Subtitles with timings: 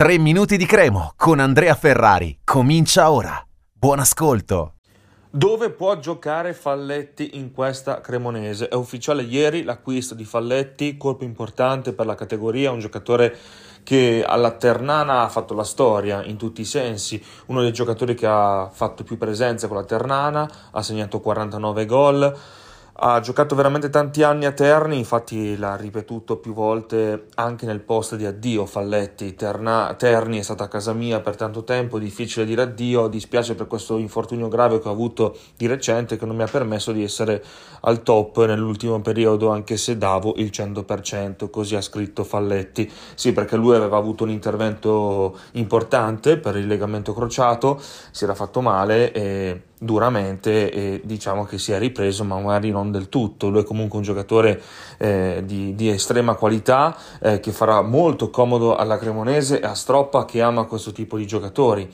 [0.00, 2.38] 3 minuti di cremo con Andrea Ferrari.
[2.42, 3.38] Comincia ora.
[3.70, 4.76] Buon ascolto.
[5.28, 8.68] Dove può giocare Falletti in questa Cremonese?
[8.68, 13.36] È ufficiale ieri l'acquisto di Falletti, colpo importante per la categoria, un giocatore
[13.82, 18.26] che alla Ternana ha fatto la storia in tutti i sensi, uno dei giocatori che
[18.26, 22.38] ha fatto più presenze con la Ternana, ha segnato 49 gol
[22.94, 28.16] ha giocato veramente tanti anni a Terni, infatti l'ha ripetuto più volte anche nel post
[28.16, 29.34] di addio Falletti.
[29.34, 33.66] Terna, Terni è stata a casa mia per tanto tempo, difficile dire addio, dispiace per
[33.66, 37.42] questo infortunio grave che ho avuto di recente che non mi ha permesso di essere
[37.82, 42.90] al top nell'ultimo periodo anche se davo il 100%, così ha scritto Falletti.
[43.14, 47.80] Sì, perché lui aveva avuto un intervento importante per il legamento crociato,
[48.10, 52.90] si era fatto male e duramente e diciamo che si è ripreso ma magari non
[52.90, 53.48] del tutto.
[53.48, 54.60] Lui è comunque un giocatore
[54.98, 60.26] eh, di, di, estrema qualità eh, che farà molto comodo alla Cremonese e a Stroppa
[60.26, 61.90] che ama questo tipo di giocatori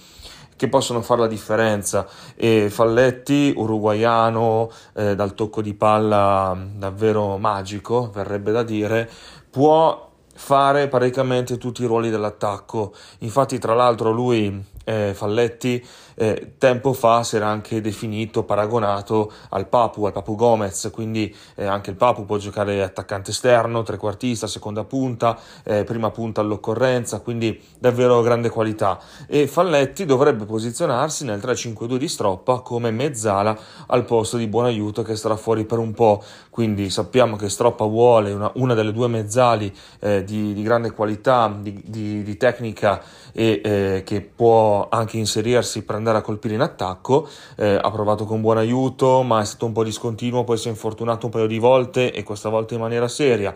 [0.56, 2.08] che possono fare la differenza.
[2.34, 9.08] E Falletti, uruguaiano eh, dal tocco di palla davvero magico verrebbe da dire
[9.48, 12.94] può fare praticamente tutti i ruoli dell'attacco.
[13.20, 15.84] Infatti tra l'altro lui eh, Falletti
[16.14, 21.66] eh, tempo fa si era anche definito, paragonato al Papu, al Papu Gomez, quindi eh,
[21.66, 27.60] anche il Papu può giocare attaccante esterno, trequartista, seconda punta, eh, prima punta all'occorrenza, quindi
[27.78, 28.98] davvero grande qualità.
[29.26, 35.16] E Falletti dovrebbe posizionarsi nel 3-5-2 di Stroppa come mezzala al posto di Buonaiuto che
[35.16, 39.74] starà fuori per un po', quindi sappiamo che Stroppa vuole una, una delle due mezzali
[40.00, 43.00] eh, di, di, grande qualità, di, di, di tecnica
[43.32, 48.26] e eh, che può anche inserirsi per andare a colpire in attacco, eh, ha provato
[48.26, 51.46] con buon aiuto ma è stato un po' discontinuo, poi si è infortunato un paio
[51.46, 53.54] di volte e questa volta in maniera seria.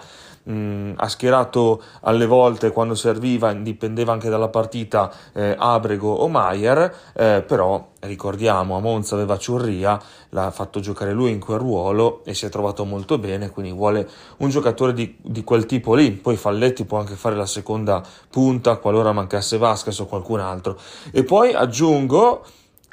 [0.49, 6.95] Mm, ha schierato alle volte quando serviva, dipendeva anche dalla partita eh, Abrego o Maier,
[7.13, 12.35] eh, però ricordiamo a Monza aveva Ciurria, l'ha fatto giocare lui in quel ruolo e
[12.35, 16.37] si è trovato molto bene, quindi vuole un giocatore di, di quel tipo lì, poi
[16.37, 20.79] Falletti può anche fare la seconda punta qualora mancasse Vasquez o qualcun altro.
[21.13, 22.45] E poi aggiungo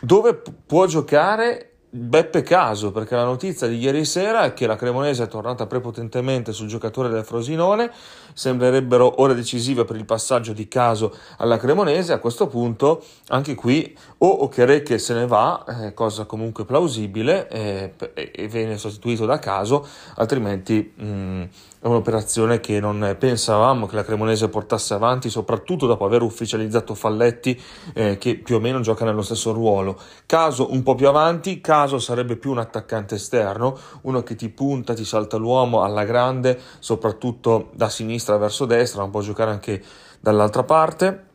[0.02, 5.24] dove può giocare Beppe Caso, perché la notizia di ieri sera è che la Cremonese
[5.24, 7.90] è tornata prepotentemente sul giocatore del Frosinone,
[8.34, 13.98] sembrerebbero ore decisive per il passaggio di Caso alla Cremonese, a questo punto anche qui
[14.18, 19.88] o Okereke se ne va, eh, cosa comunque plausibile, eh, e viene sostituito da Caso,
[20.16, 21.44] altrimenti mh, mm,
[21.80, 27.60] è un'operazione che non pensavamo che la Cremonese portasse avanti, soprattutto dopo aver ufficializzato Falletti
[27.94, 29.98] eh, che più o meno gioca nello stesso ruolo.
[30.26, 34.94] Caso un po' più avanti, Caso sarebbe più un attaccante esterno, uno che ti punta,
[34.94, 39.82] ti salta l'uomo alla grande, soprattutto da sinistra verso destra, non può giocare anche
[40.20, 41.26] dall'altra parte.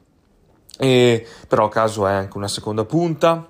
[0.78, 3.48] E, però Caso è anche una seconda punta,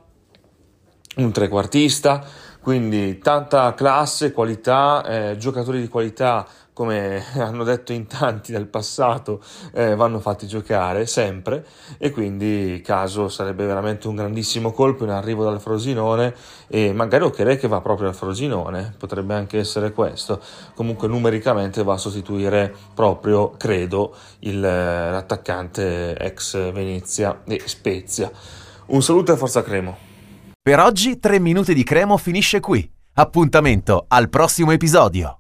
[1.16, 2.24] un trequartista,
[2.62, 9.42] quindi tanta classe, qualità, eh, giocatori di qualità come hanno detto in tanti del passato,
[9.72, 11.66] eh, vanno fatti giocare sempre
[11.98, 16.34] e quindi caso sarebbe veramente un grandissimo colpo in arrivo dal Frosinone
[16.68, 20.40] e magari Occherè che va proprio al Frosinone, potrebbe anche essere questo,
[20.74, 28.30] comunque numericamente va a sostituire proprio, credo, il, l'attaccante ex Venezia e Spezia.
[28.86, 30.10] Un saluto e forza Cremo.
[30.62, 32.88] Per oggi 3 minuti di Cremo finisce qui.
[33.14, 35.38] Appuntamento al prossimo episodio.